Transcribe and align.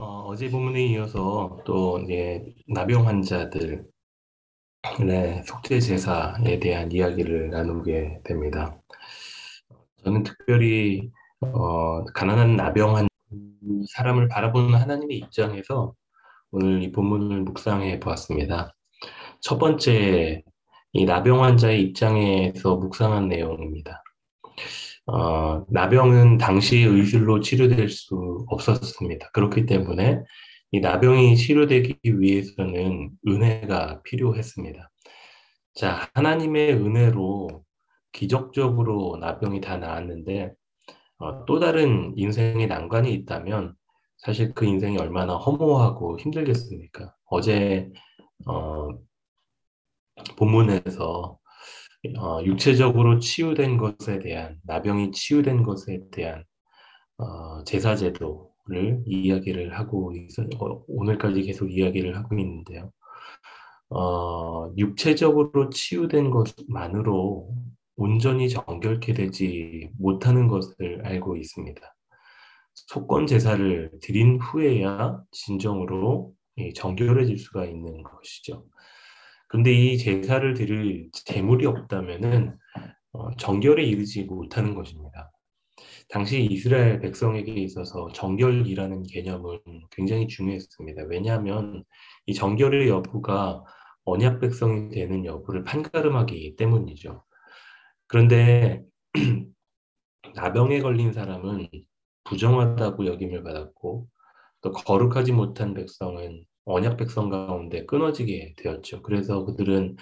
어, 0.00 0.34
제 0.34 0.50
본문에 0.50 0.82
이어서 0.86 1.58
또 1.66 1.98
이제 1.98 2.54
나병 2.66 3.06
환자들의 3.06 3.84
속죄 5.44 5.78
제사에 5.78 6.58
대한 6.58 6.90
이야기를 6.90 7.50
나누게 7.50 8.22
됩니다. 8.24 8.80
저는 10.02 10.22
특별히 10.22 11.10
어, 11.40 12.02
가난한 12.14 12.56
나병 12.56 12.96
한 12.96 13.08
사람을 13.90 14.28
바라보는 14.28 14.74
하나님의 14.74 15.18
입장에서 15.18 15.94
오늘 16.50 16.82
이 16.82 16.90
본문을 16.92 17.42
묵상해 17.42 18.00
보았습니다. 18.00 18.74
첫 19.40 19.58
번째 19.58 20.42
이 20.92 21.04
나병 21.04 21.44
환자의 21.44 21.82
입장에서 21.82 22.76
묵상한 22.76 23.28
내용입니다. 23.28 24.02
어, 25.12 25.64
나병은 25.68 26.38
당시 26.38 26.78
의술로 26.78 27.40
치료될 27.40 27.88
수 27.88 28.44
없었습니다. 28.46 29.30
그렇기 29.32 29.66
때문에 29.66 30.22
이 30.70 30.78
나병이 30.78 31.36
치료되기 31.36 31.98
위해서는 32.04 33.10
은혜가 33.26 34.02
필요했습니다. 34.02 34.88
자, 35.74 36.08
하나님의 36.14 36.74
은혜로 36.74 37.64
기적적으로 38.12 39.16
나병이 39.20 39.60
다 39.60 39.78
나았는데 39.78 40.52
어, 41.18 41.44
또 41.44 41.58
다른 41.58 42.12
인생의 42.16 42.68
난관이 42.68 43.12
있다면 43.12 43.74
사실 44.18 44.54
그 44.54 44.64
인생이 44.64 44.96
얼마나 44.98 45.34
허무하고 45.34 46.20
힘들겠습니까? 46.20 47.14
어제 47.24 47.90
어, 48.46 48.90
본문에서 50.36 51.39
어, 52.18 52.42
육체적으로 52.44 53.18
치유된 53.18 53.76
것에 53.76 54.20
대한 54.20 54.58
나병이 54.64 55.12
치유된 55.12 55.62
것에 55.62 56.00
대한 56.10 56.44
어, 57.18 57.62
제사 57.64 57.94
제도를 57.94 59.02
이야기를 59.06 59.78
하고 59.78 60.12
있어 60.14 60.42
어, 60.58 60.84
오늘까지 60.88 61.42
계속 61.42 61.70
이야기를 61.70 62.16
하고 62.16 62.38
있는데요. 62.38 62.90
어, 63.90 64.72
육체적으로 64.78 65.68
치유된 65.70 66.30
것만으로 66.30 67.54
온전히 67.96 68.48
정결케 68.48 69.12
되지 69.12 69.90
못하는 69.98 70.48
것을 70.48 71.02
알고 71.04 71.36
있습니다. 71.36 71.80
속건 72.74 73.26
제사를 73.26 73.90
드린 74.00 74.38
후에야 74.38 75.20
진정으로 75.32 76.32
정결해질 76.74 77.38
수가 77.38 77.66
있는 77.66 78.02
것이죠. 78.02 78.64
근데 79.50 79.72
이 79.72 79.98
제사를 79.98 80.54
드릴 80.54 81.10
재물이 81.12 81.66
없다면은 81.66 82.56
어, 83.12 83.36
정결에 83.36 83.82
이르지 83.82 84.22
못하는 84.22 84.76
것입니다. 84.76 85.32
당시 86.08 86.44
이스라엘 86.44 87.00
백성에게 87.00 87.52
있어서 87.54 88.08
정결이라는 88.14 89.02
개념은 89.02 89.58
굉장히 89.90 90.28
중요했습니다. 90.28 91.02
왜냐하면 91.08 91.82
이 92.26 92.34
정결의 92.34 92.88
여부가 92.88 93.64
언약 94.04 94.40
백성이 94.40 94.88
되는 94.88 95.24
여부를 95.24 95.64
판가름하기 95.64 96.54
때문이죠. 96.54 97.24
그런데 98.06 98.84
나병에 100.36 100.78
걸린 100.80 101.12
사람은 101.12 101.68
부정하다고 102.22 103.04
여김을 103.06 103.42
받았고 103.42 104.06
또 104.60 104.72
거룩하지 104.72 105.32
못한 105.32 105.74
백성은 105.74 106.44
언약 106.64 106.96
백성 106.96 107.28
가운데 107.30 107.84
끊어지게 107.86 108.54
되었죠. 108.56 109.02
그래서 109.02 109.44
그들은 109.44 109.96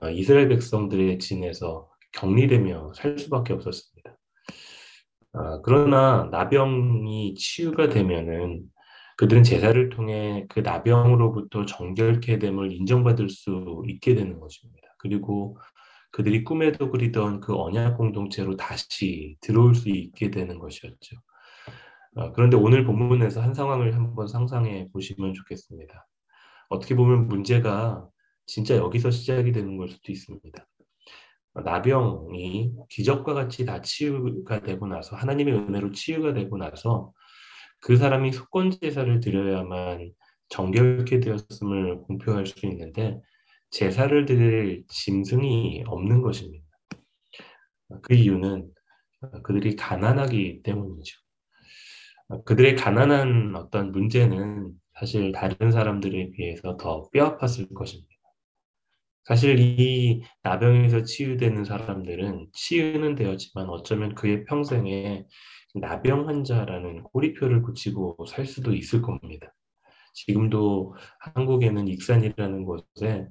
어, 0.00 0.10
이스라엘 0.10 0.48
백성들의 0.48 1.18
진에서 1.18 1.88
격리되며 2.12 2.92
살 2.94 3.18
수밖에 3.18 3.52
없었습니다. 3.52 4.16
아, 5.32 5.60
그러나 5.62 6.28
나병이 6.30 7.34
치유가 7.34 7.88
되면은 7.88 8.62
그들은 9.16 9.42
제사를 9.42 9.88
통해 9.90 10.46
그 10.48 10.60
나병으로부터 10.60 11.66
정결케 11.66 12.38
됨을 12.38 12.72
인정받을 12.72 13.28
수 13.28 13.82
있게 13.86 14.14
되는 14.14 14.40
것입니다. 14.40 14.88
그리고 14.98 15.58
그들이 16.10 16.42
꿈에도 16.42 16.90
그리던 16.90 17.40
그 17.40 17.54
언약 17.54 17.96
공동체로 17.96 18.56
다시 18.56 19.36
들어올 19.40 19.74
수 19.74 19.88
있게 19.88 20.30
되는 20.30 20.58
것이었죠. 20.58 21.16
어, 22.16 22.32
그런데 22.32 22.56
오늘 22.56 22.84
본문에서 22.84 23.40
한 23.40 23.54
상황을 23.54 23.94
한번 23.94 24.26
상상해 24.26 24.88
보시면 24.92 25.34
좋겠습니다. 25.34 26.06
어떻게 26.68 26.94
보면 26.94 27.28
문제가 27.28 28.06
진짜 28.46 28.76
여기서 28.76 29.10
시작이 29.10 29.52
되는 29.52 29.76
걸 29.76 29.88
수도 29.88 30.10
있습니다. 30.10 30.66
나병이 31.54 32.72
기적과 32.88 33.34
같이 33.34 33.64
다 33.64 33.80
치유가 33.80 34.60
되고 34.60 34.86
나서 34.86 35.16
하나님의 35.16 35.54
은혜로 35.54 35.92
치유가 35.92 36.32
되고 36.32 36.56
나서 36.56 37.12
그 37.80 37.96
사람이 37.96 38.32
속건 38.32 38.72
제사를 38.80 39.20
드려야만 39.20 40.12
정결케 40.48 41.20
되었음을 41.20 42.02
공표할 42.02 42.46
수 42.46 42.66
있는데 42.66 43.20
제사를 43.70 44.26
드릴 44.26 44.84
짐승이 44.88 45.84
없는 45.86 46.22
것입니다. 46.22 46.66
그 48.02 48.14
이유는 48.14 48.70
그들이 49.42 49.76
가난하기 49.76 50.62
때문이죠. 50.62 51.20
그들의 52.44 52.76
가난한 52.76 53.54
어떤 53.56 53.92
문제는 53.92 54.72
사실 54.98 55.32
다른 55.32 55.72
사람들에 55.72 56.30
비해서 56.30 56.76
더 56.76 57.08
뼈아팠을 57.10 57.74
것입니다. 57.74 58.08
사실 59.24 59.58
이 59.58 60.22
나병에서 60.42 61.04
치유되는 61.04 61.64
사람들은 61.64 62.48
치유는 62.52 63.14
되었지만 63.14 63.68
어쩌면 63.68 64.14
그의 64.14 64.44
평생에 64.44 65.24
나병 65.74 66.28
환자라는 66.28 67.04
꼬리표를 67.04 67.62
붙이고 67.62 68.16
살 68.26 68.46
수도 68.46 68.74
있을 68.74 69.02
겁니다. 69.02 69.54
지금도 70.14 70.94
한국에는 71.20 71.86
익산이라는 71.88 72.64
곳에 72.64 73.28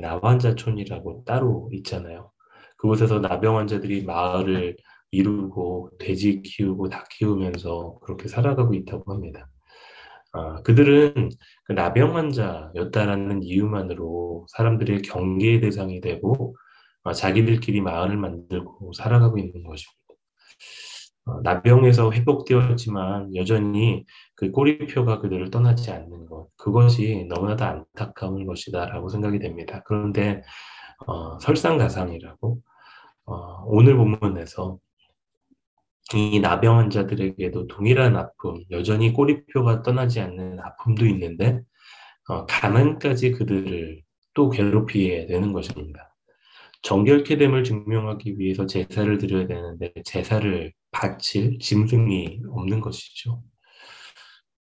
나환자촌이라고 0.00 1.24
따로 1.24 1.68
있잖아요. 1.72 2.30
그곳에서 2.76 3.18
나병 3.18 3.58
환자들이 3.58 4.04
마을을 4.04 4.76
이루고 5.12 5.90
돼지 5.98 6.42
키우고 6.42 6.88
닭 6.88 7.08
키우면서 7.08 7.98
그렇게 8.02 8.28
살아가고 8.28 8.74
있다고 8.74 9.12
합니다. 9.12 9.48
아, 10.32 10.62
그들은 10.62 11.30
그 11.64 11.72
나병 11.72 12.16
환자였다라는 12.16 13.42
이유만으로 13.42 14.46
사람들의 14.50 15.02
경계의 15.02 15.60
대상이 15.60 16.00
되고 16.00 16.56
아, 17.02 17.12
자기들끼리 17.12 17.80
마을을 17.80 18.16
만들고 18.16 18.92
살아가고 18.92 19.38
있는 19.38 19.64
것입니다. 19.64 20.00
어, 21.26 21.40
나병에서 21.42 22.12
회복되었지만 22.12 23.34
여전히 23.36 24.04
그 24.34 24.50
꼬리표가 24.50 25.20
그들을 25.20 25.50
떠나지 25.50 25.90
않는 25.90 26.26
것 26.26 26.48
그것이 26.56 27.26
너무나도 27.28 27.64
안타까운 27.64 28.46
것이다라고 28.46 29.08
생각이 29.08 29.38
됩니다. 29.38 29.82
그런데 29.86 30.42
어, 31.06 31.38
설상가상이라고 31.40 32.60
어, 33.26 33.64
오늘 33.66 33.96
본문에서 33.96 34.78
이 36.14 36.40
나병 36.40 36.78
환자들에게도 36.78 37.68
동일한 37.68 38.16
아픔, 38.16 38.64
여전히 38.70 39.12
꼬리표가 39.12 39.82
떠나지 39.82 40.20
않는 40.20 40.58
아픔도 40.58 41.06
있는데 41.06 41.62
어, 42.28 42.46
가난까지 42.46 43.32
그들을 43.32 44.02
또 44.34 44.50
괴롭히게 44.50 45.26
되는 45.26 45.52
것입니다. 45.52 46.14
정결케 46.82 47.36
됨을 47.36 47.62
증명하기 47.62 48.38
위해서 48.38 48.66
제사를 48.66 49.18
드려야 49.18 49.46
되는데 49.46 49.92
제사를 50.04 50.72
바칠 50.90 51.58
짐승이 51.58 52.40
없는 52.48 52.80
것이죠. 52.80 53.42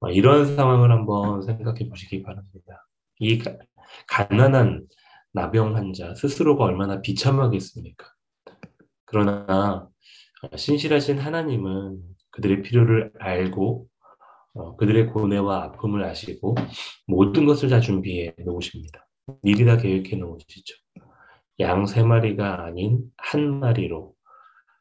어, 0.01 0.11
이러한 0.11 0.57
상황을 0.57 0.91
한번 0.91 1.43
생각해 1.43 1.89
보시기 1.89 2.23
바랍니다. 2.23 2.87
이 3.19 3.39
가, 3.39 3.57
가난한 4.09 4.87
나병 5.33 5.77
환자 5.77 6.15
스스로가 6.15 6.65
얼마나 6.65 7.01
비참하겠습니까? 7.01 8.07
그러나 9.05 9.89
신실하신 10.55 11.19
하나님은 11.19 12.01
그들의 12.31 12.63
필요를 12.63 13.13
알고 13.19 13.87
어, 14.55 14.77
그들의 14.77 15.09
고뇌와 15.09 15.65
아픔을 15.65 16.05
아시고 16.05 16.55
모든 17.07 17.47
것을 17.47 17.69
다 17.71 17.81
준비해 17.81 18.35
놓으십니다. 18.45 19.07
미리 19.43 19.65
다 19.65 19.77
계획해 19.77 20.17
놓으시죠. 20.17 20.75
양 21.61 21.87
세 21.87 22.03
마리가 22.03 22.65
아닌 22.65 23.03
한 23.17 23.61
마리로 23.61 24.15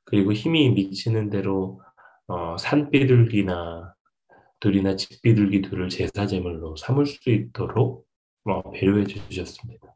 그리고 0.06 0.34
힘이 0.34 0.70
미치는 0.72 1.30
대로 1.30 1.82
어, 2.28 2.58
산비둘기나 2.58 3.94
둘이나 4.60 4.96
집비둘기 4.96 5.62
둘을 5.64 5.90
제사 5.90 6.28
제물로 6.28 6.76
삼을 6.78 7.06
수 7.06 7.30
있도록 7.30 8.06
어, 8.46 8.72
배려해 8.72 9.06
주셨습니다. 9.06 9.96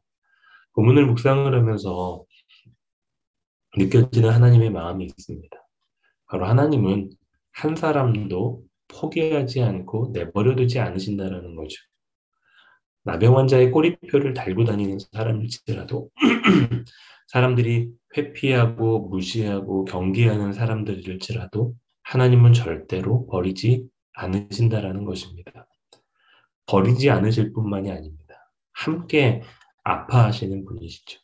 본문을 0.76 1.06
묵상을 1.08 1.54
하면서 1.54 2.24
느껴지는 3.80 4.30
하나님의 4.30 4.72
마음이 4.72 5.06
있습니다. 5.06 5.58
바로 6.26 6.46
하나님은 6.46 7.12
한 7.54 7.76
사람도 7.76 8.64
포기하지 8.90 9.62
않고 9.62 10.10
내버려두지 10.14 10.80
않으신다라는 10.80 11.56
거죠. 11.56 11.78
나병 13.04 13.38
환자의 13.38 13.72
꼬리표를 13.72 14.34
달고 14.34 14.66
다니는 14.66 14.98
사람일지라도 15.14 16.10
사람들이 17.28 17.90
회피하고 18.18 19.08
무시하고 19.08 19.86
경계하는 19.86 20.52
사람들일지라도 20.52 21.74
하나님은 22.04 22.54
절대로 22.54 23.28
버리지 23.28 23.88
않으신다라는 24.14 25.06
것입니다. 25.06 25.68
버리지 26.66 27.10
않으실 27.10 27.54
뿐만이 27.54 27.92
아닙니다. 27.92 28.52
함께 28.74 29.42
아파하시는 29.84 30.66
분이시죠. 30.66 31.20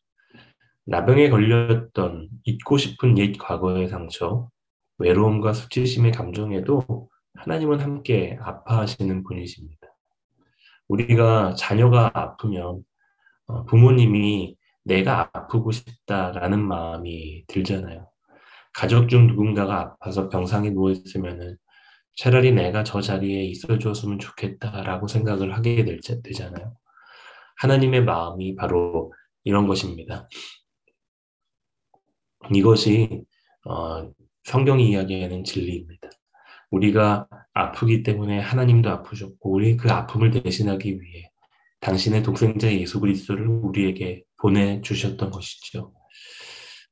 나병에 0.85 1.29
걸렸던 1.29 2.29
잊고 2.43 2.77
싶은 2.77 3.17
옛 3.17 3.37
과거의 3.37 3.87
상처, 3.87 4.49
외로움과 4.97 5.53
수치심의 5.53 6.11
감정에도 6.11 7.09
하나님은 7.33 7.79
함께 7.79 8.37
아파하시는 8.39 9.23
분이십니다. 9.23 9.87
우리가 10.87 11.55
자녀가 11.55 12.11
아프면 12.13 12.83
어, 13.47 13.65
부모님이 13.65 14.55
내가 14.83 15.29
아프고 15.33 15.71
싶다라는 15.71 16.65
마음이 16.65 17.45
들잖아요. 17.47 18.07
가족 18.73 19.09
중 19.09 19.27
누군가가 19.27 19.79
아파서 19.81 20.29
병상에 20.29 20.69
누워있으면은 20.69 21.57
차라리 22.17 22.51
내가 22.51 22.83
저 22.83 23.01
자리에 23.01 23.43
있어 23.45 23.79
줬으면 23.79 24.19
좋겠다라고 24.19 25.07
생각을 25.07 25.55
하게 25.55 25.83
되잖아요. 26.23 26.75
하나님의 27.57 28.03
마음이 28.03 28.55
바로 28.55 29.11
이런 29.43 29.67
것입니다. 29.67 30.27
이것이 32.53 33.23
어, 33.65 34.11
성경이 34.43 34.89
이야기하는 34.91 35.43
진리입니다. 35.43 36.09
우리가 36.71 37.27
아프기 37.53 38.03
때문에 38.03 38.39
하나님도 38.39 38.89
아프셨고 38.89 39.51
우리 39.51 39.77
그 39.77 39.89
아픔을 39.91 40.31
대신하기 40.31 41.01
위해 41.01 41.29
당신의 41.79 42.23
독생자 42.23 42.71
예수 42.71 42.99
그리스도를 42.99 43.47
우리에게 43.47 44.23
보내 44.37 44.81
주셨던 44.81 45.31
것이죠. 45.31 45.93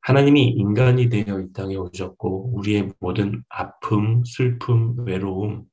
하나님이 0.02 0.50
인간이 0.50 1.10
되어 1.10 1.40
이 1.40 1.54
땅에 1.54 1.76
오셨고 1.76 2.56
우리의 2.56 2.92
모든 3.00 3.44
아픔, 3.50 4.24
슬픔, 4.26 4.96
외로움, 5.06 5.64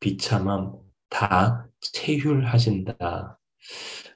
비참함 0.00 0.72
다 1.10 1.68
체휼하신다 1.80 3.38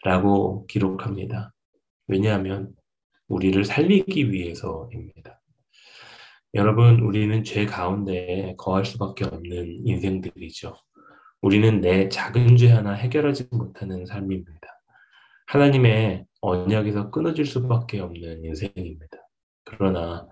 라고 0.04 0.66
기록합니다. 0.66 1.52
왜냐하면 2.06 2.72
우리를 3.30 3.64
살리기 3.64 4.32
위해서입니다. 4.32 5.40
여러분, 6.54 7.00
우리는 7.00 7.44
죄 7.44 7.64
가운데 7.64 8.54
거할 8.58 8.84
수밖에 8.84 9.24
없는 9.24 9.86
인생들이죠. 9.86 10.74
우리는 11.40 11.80
내 11.80 12.08
작은 12.08 12.56
죄 12.56 12.70
하나 12.70 12.92
해결하지 12.92 13.48
못하는 13.52 14.04
삶입니다. 14.04 14.50
하나님의 15.46 16.26
언약에서 16.40 17.10
끊어질 17.10 17.46
수밖에 17.46 18.00
없는 18.00 18.44
인생입니다. 18.44 19.16
그러나 19.64 20.26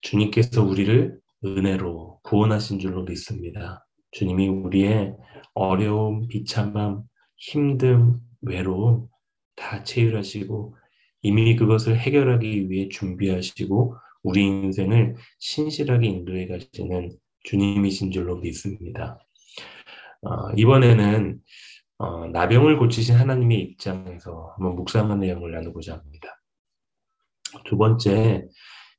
주님께서 0.00 0.62
우리를 0.62 1.18
은혜로 1.44 2.20
구원하신 2.22 2.78
줄로 2.78 3.02
믿습니다. 3.02 3.84
주님이 4.12 4.48
우리의 4.48 5.14
어려움, 5.54 6.28
비참함, 6.28 7.02
힘듦, 7.50 8.20
외로움 8.42 9.08
다 9.56 9.82
체휼하시고 9.82 10.76
이미 11.22 11.56
그것을 11.56 11.98
해결하기 11.98 12.70
위해 12.70 12.88
준비하시고 12.88 13.96
우리 14.22 14.44
인생을 14.46 15.16
신실하게 15.38 16.06
인도해 16.06 16.46
가시는 16.46 17.10
주님이신 17.44 18.10
줄로 18.10 18.36
믿습니다. 18.36 19.18
어, 20.22 20.50
이번에는 20.56 21.40
어, 21.98 22.26
나병을 22.28 22.78
고치신 22.78 23.16
하나님의 23.16 23.60
입장에서 23.60 24.54
한번 24.56 24.76
묵상한 24.76 25.20
내용을 25.20 25.52
나누고자 25.52 25.94
합니다. 25.94 26.40
두 27.64 27.76
번째, 27.76 28.46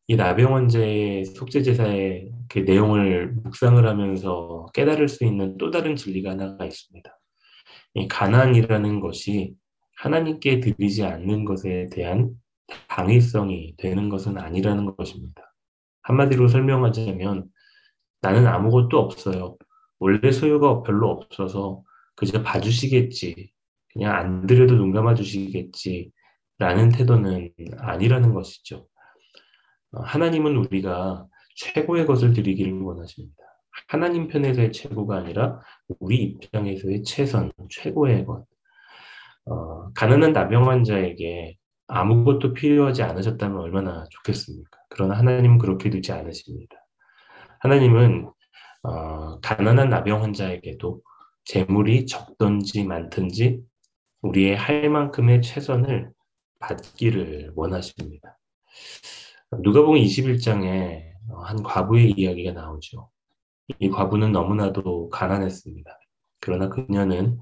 이 0.07 0.16
나병 0.16 0.56
환자의 0.56 1.25
속죄 1.25 1.62
제사의 1.62 2.31
그 2.50 2.60
내용을 2.60 3.33
묵상을 3.44 3.86
하면서 3.86 4.66
깨달을 4.74 5.07
수 5.07 5.24
있는 5.24 5.56
또 5.57 5.69
다른 5.69 5.95
진리가 5.95 6.31
하나가 6.31 6.66
있습니다. 6.66 7.19
이 7.94 8.07
가난이라는 8.07 9.00
것이 9.01 9.54
하나님께 10.00 10.62
드리지 10.62 11.04
않는 11.04 11.46
것에 11.46 11.90
대한 11.92 12.31
당위성이 12.88 13.75
되는 13.78 14.10
것은 14.10 14.38
아니라는 14.38 14.96
것입니다. 14.96 15.54
한마디로 16.04 16.48
설명하자면 16.48 17.46
나는 18.22 18.48
아무것도 18.48 18.98
없어요. 18.98 19.57
원래 20.00 20.31
소유가 20.31 20.81
별로 20.84 21.10
없어서 21.10 21.84
그저 22.16 22.42
봐주시겠지. 22.44 23.51
그냥 23.92 24.16
안 24.16 24.48
드려도 24.48 24.75
눈 24.75 24.92
감아 24.92 25.16
주시겠지. 25.16 26.12
라는 26.57 26.90
태도는 26.90 27.52
아니라는 27.78 28.34
것이죠. 28.34 28.88
하나님은 29.92 30.57
우리가 30.57 31.25
최고의 31.56 32.06
것을 32.06 32.34
드리기를 32.34 32.81
원하십니다. 32.81 33.36
하나님 33.88 34.28
편에서의 34.28 34.72
최고가 34.72 35.18
아니라 35.18 35.62
우리 36.00 36.18
입장에서의 36.24 37.04
최선, 37.04 37.52
최고의 37.69 38.25
것. 38.25 38.45
어, 39.50 39.92
가난한 39.94 40.34
나병 40.34 40.69
환자에게 40.69 41.57
아무것도 41.88 42.54
필요하지 42.54 43.04
않으셨다면 43.04 43.60
얼마나 43.60 44.06
좋겠습니까? 44.12 44.80
그러나 44.90 45.18
하나님은 45.18 45.57
그렇게 45.57 45.90
되지 45.90 46.12
않으십니다. 46.12 46.75
하나님은 47.60 48.30
어, 48.84 49.40
가난한 49.42 49.90
나병 49.90 50.24
환자에게도 50.24 51.01
재물이 51.46 52.06
적든지 52.06 52.84
많든지 52.86 53.62
우리의 54.22 54.56
할 54.56 54.90
만큼의 54.90 55.42
최선을 55.42 56.12
받기를 56.60 57.54
원하십니다. 57.56 58.38
누가복음 59.52 60.00
21장에 60.00 61.10
한 61.44 61.63
과부의 61.63 62.12
이야기가 62.12 62.52
나오죠. 62.52 63.10
이 63.80 63.90
과부는 63.90 64.31
너무나도 64.31 65.10
가난했습니다. 65.10 65.92
그러나 66.40 66.69
그녀는 66.69 67.40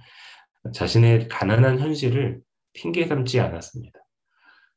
자신의 0.71 1.27
가난한 1.27 1.79
현실을 1.79 2.41
핑계 2.73 3.05
삼지 3.05 3.39
않았습니다. 3.39 3.99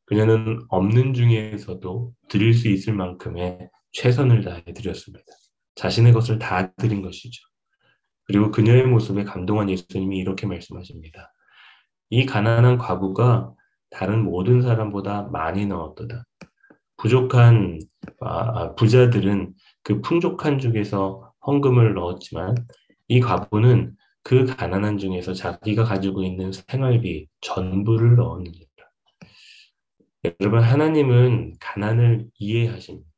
그녀는 0.07 0.59
없는 0.69 1.15
중에서도 1.15 2.13
드릴 2.29 2.55
수 2.55 2.69
있을 2.69 2.95
만큼의 2.95 3.71
최선을 3.93 4.43
다해 4.43 4.65
드렸습니다. 4.75 5.25
자신의 5.77 6.13
것을 6.13 6.39
다 6.39 6.73
드린 6.73 7.03
것이죠. 7.03 7.43
그리고 8.25 8.51
그녀의 8.51 8.87
모습에 8.87 9.25
감동한 9.25 9.71
예수님이 9.71 10.19
이렇게 10.19 10.47
말씀하십니다. 10.47 11.33
이 12.11 12.27
가난한 12.27 12.79
과부가 12.79 13.55
다른 13.91 14.25
모든 14.25 14.63
사람보다 14.63 15.29
많이 15.33 15.67
넣었도다. 15.67 16.25
부족한 16.97 17.81
아, 18.21 18.29
아, 18.29 18.75
부자들은 18.75 19.55
그 19.83 20.01
풍족한 20.01 20.59
중에서 20.59 21.33
헌금을 21.47 21.95
넣었지만 21.95 22.55
이 23.09 23.21
과부는 23.21 23.97
그 24.23 24.45
가난한 24.45 24.99
중에서 24.99 25.33
자기가 25.33 25.85
가지고 25.85 26.23
있는 26.23 26.53
생활비 26.53 27.27
전부를 27.41 28.17
넣었느니라. 28.17 28.67
여러분 30.41 30.63
하나님은 30.63 31.55
가난을 31.61 32.29
이해하십니다. 32.39 33.09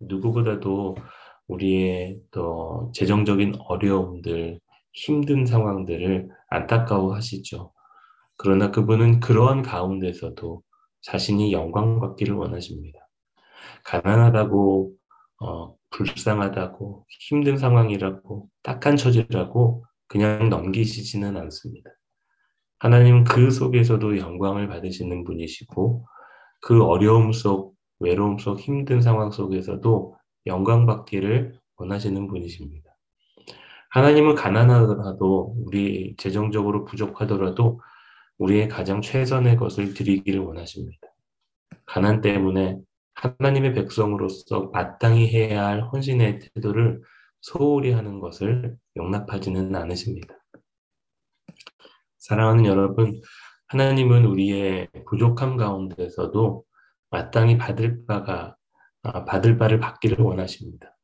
누구보다도 0.00 0.96
우리의 1.48 2.20
또 2.30 2.92
재정적인 2.94 3.56
어려움들, 3.60 4.60
힘든 4.92 5.46
상황들을 5.46 6.28
안타까워 6.48 7.14
하시죠. 7.14 7.72
그러나 8.36 8.70
그분은 8.70 9.20
그러한 9.20 9.62
가운데서도 9.62 10.62
자신이 11.02 11.52
영광 11.52 12.00
받기를 12.00 12.34
원하십니다. 12.34 12.98
가난하다고 13.84 14.92
어, 15.42 15.74
불쌍하다고 15.90 17.06
힘든 17.08 17.56
상황이라고 17.56 18.48
딱한 18.62 18.96
처지라고 18.96 19.84
그냥 20.10 20.48
넘기시지는 20.48 21.36
않습니다. 21.36 21.88
하나님은 22.80 23.24
그 23.24 23.52
속에서도 23.52 24.18
영광을 24.18 24.66
받으시는 24.66 25.22
분이시고 25.22 26.04
그 26.60 26.82
어려움 26.82 27.32
속, 27.32 27.76
외로움 28.00 28.38
속, 28.38 28.58
힘든 28.58 29.00
상황 29.00 29.30
속에서도 29.30 30.16
영광 30.46 30.84
받기를 30.84 31.54
원하시는 31.76 32.26
분이십니다. 32.26 32.90
하나님은 33.90 34.34
가난하더라도 34.34 35.54
우리 35.64 36.16
재정적으로 36.16 36.84
부족하더라도 36.86 37.80
우리의 38.38 38.68
가장 38.68 39.02
최선의 39.02 39.56
것을 39.56 39.94
드리기를 39.94 40.40
원하십니다. 40.40 41.06
가난 41.86 42.20
때문에 42.20 42.78
하나님의 43.14 43.74
백성으로서 43.74 44.70
마땅히 44.72 45.28
해야 45.28 45.66
할 45.66 45.82
헌신의 45.82 46.40
태도를 46.54 47.00
소홀히 47.40 47.92
하는 47.92 48.20
것을 48.20 48.76
용납하지는 48.96 49.74
않으십니다. 49.74 50.34
사랑하는 52.18 52.66
여러분, 52.66 53.20
하나님은 53.68 54.26
우리의 54.26 54.88
부족함 55.08 55.56
가운데서도 55.56 56.64
마땅히 57.10 57.56
받을 57.58 58.04
바가 58.06 58.56
아, 59.02 59.24
받을 59.24 59.56
바를 59.56 59.80
받기를 59.80 60.18
원하십니다. 60.20 60.96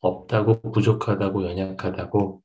없다고 0.00 0.72
부족하다고 0.72 1.44
연약하다고 1.44 2.42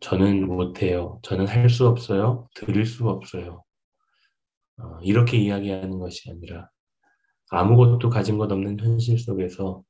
저는 0.00 0.46
못해요. 0.46 1.20
저는 1.22 1.46
할 1.46 1.68
수 1.68 1.86
없어요. 1.86 2.48
드릴 2.54 2.86
수 2.86 3.08
없어요. 3.08 3.62
어, 4.78 4.98
이렇게 5.02 5.36
이야기하는 5.38 5.98
것이 5.98 6.30
아니라 6.30 6.70
아무것도 7.50 8.10
가진 8.10 8.38
것 8.38 8.50
없는 8.50 8.78
현실 8.80 9.18
속에서 9.18 9.82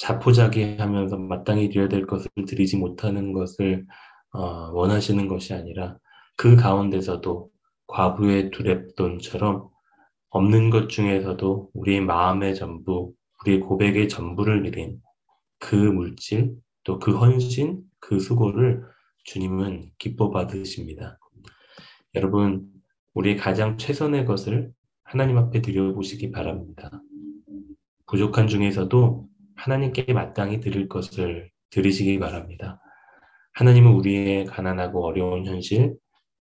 자포자기하면서 0.00 1.18
마땅히 1.18 1.68
드려야 1.68 1.88
될 1.88 2.06
것을 2.06 2.30
드리지 2.46 2.78
못하는 2.78 3.32
것을 3.32 3.86
어, 4.32 4.70
원하시는 4.72 5.28
것이 5.28 5.52
아니라 5.52 5.98
그 6.36 6.56
가운데서도 6.56 7.50
과부의 7.86 8.50
두랩돈처럼 8.50 9.68
없는 10.30 10.70
것 10.70 10.88
중에서도 10.88 11.70
우리의 11.74 12.00
마음의 12.00 12.54
전부, 12.54 13.12
우리의 13.42 13.60
고백의 13.60 14.08
전부를 14.08 14.62
드린 14.62 15.00
그 15.58 15.74
물질, 15.74 16.54
또 16.84 16.98
그 16.98 17.16
헌신, 17.18 17.82
그 17.98 18.20
수고를 18.20 18.82
주님은 19.24 19.90
기뻐 19.98 20.30
받으십니다. 20.30 21.18
여러분, 22.14 22.66
우리의 23.12 23.36
가장 23.36 23.76
최선의 23.76 24.24
것을 24.24 24.72
하나님 25.02 25.36
앞에 25.36 25.60
드려보시기 25.60 26.30
바랍니다. 26.30 27.02
부족한 28.06 28.46
중에서도 28.46 29.29
하나님께 29.60 30.12
마땅히 30.14 30.60
드릴 30.60 30.88
것을 30.88 31.50
드리시기 31.68 32.18
바랍니다. 32.18 32.80
하나님은 33.52 33.92
우리의 33.92 34.46
가난하고 34.46 35.04
어려운 35.04 35.44
현실, 35.44 35.96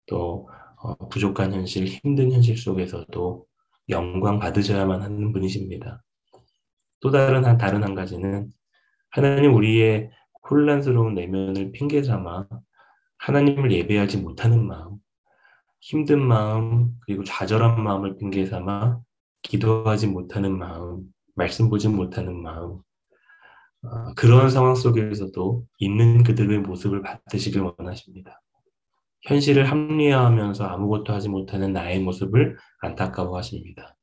또 0.07 0.49
어, 0.81 0.95
부족한 1.09 1.53
현실, 1.53 1.87
힘든 1.87 2.31
현실 2.31 2.57
속에서도 2.57 3.45
영광 3.89 4.39
받으셔야만 4.39 5.03
하는 5.03 5.33
분이십니다. 5.33 6.03
또 7.01 7.11
다른 7.11 7.45
한 7.45 7.59
다른 7.59 7.83
한 7.83 7.95
가지는 7.97 8.53
하나님 9.11 9.55
우리의 9.55 10.11
혼란스러운 10.49 11.15
내면을 11.15 11.73
핑계 11.73 12.03
삼아 12.03 12.47
하나님을 13.19 13.73
예배하지 13.73 14.19
못하는 14.19 14.65
마음, 14.65 14.99
힘든 15.81 16.23
마음, 16.23 16.93
그리고 17.01 17.25
좌절한 17.25 17.83
마음을 17.83 18.17
핑계 18.17 18.47
삼아 18.47 19.01
기도하지 19.43 20.07
못하는 20.07 20.57
마음, 20.57 21.03
말씀 21.35 21.69
보지 21.69 21.89
못하는 21.89 22.41
마음, 22.41 22.71
어, 22.73 22.88
그런 24.17 24.51
상황 24.51 24.75
속에서도 24.75 25.65
있는 25.79 26.23
그들의 26.23 26.59
모습을 26.61 27.03
받으시길 27.03 27.61
원하십니다. 27.61 28.41
현실을 29.23 29.71
합리화하면서 29.71 30.65
아무것도 30.65 31.13
하지 31.13 31.29
못하는 31.29 31.73
나의 31.73 32.01
모습을 32.01 32.57
안타까워하십니다. 32.81 33.97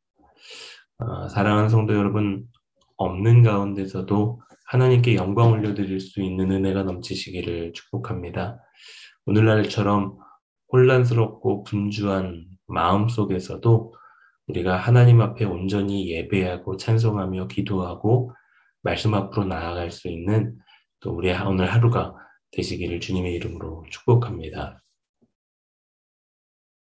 어, 0.99 1.27
사랑하는 1.29 1.69
성도 1.69 1.93
여러분, 1.95 2.45
없는 2.97 3.43
가운데서도 3.43 4.41
하나님께 4.67 5.15
영광 5.15 5.51
올려드릴 5.51 5.99
수 5.99 6.21
있는 6.21 6.51
은혜가 6.51 6.83
넘치시기를 6.83 7.73
축복합니다. 7.73 8.59
오늘날처럼 9.25 10.17
혼란스럽고 10.71 11.63
분주한 11.63 12.45
마음 12.67 13.07
속에서도 13.07 13.93
우리가 14.47 14.77
하나님 14.77 15.21
앞에 15.21 15.45
온전히 15.45 16.11
예배하고 16.11 16.77
찬송하며 16.77 17.47
기도하고 17.47 18.31
말씀 18.85 19.15
앞으로 19.15 19.45
나아갈 19.45 19.89
수 19.89 20.07
있는 20.07 20.55
또 20.99 21.11
우리의 21.15 21.35
오늘 21.41 21.73
하루가 21.73 22.13
되시기를 22.51 22.99
주님의 22.99 23.33
이름으로 23.33 23.83
축복합니다. 23.89 24.79